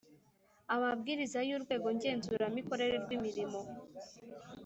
[0.73, 3.59] Amabwiriza yUrwego Ngenzuramikorere rw imirimo